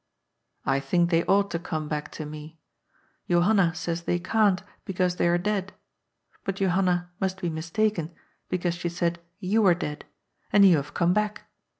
"I 0.75 0.79
think 0.79 1.11
they 1.11 1.23
ought 1.25 1.51
to 1.51 1.59
come 1.59 1.87
back 1.87 2.11
to 2.13 2.25
me. 2.25 2.59
Johanna 3.29 3.75
says 3.75 4.01
they 4.01 4.17
can't, 4.17 4.63
because 4.83 5.17
they 5.17 5.27
are 5.27 5.37
dead. 5.37 5.73
But 6.43 6.55
Johanna 6.55 7.11
must 7.19 7.39
be 7.39 7.49
mistaken, 7.51 8.09
because 8.49 8.73
she 8.73 8.89
said 8.89 9.19
you 9.37 9.61
were 9.61 9.75
dead; 9.75 10.05
and 10.51 10.65
you 10.65 10.77
have 10.77 10.95
come 10.95 11.13
back. 11.13 11.43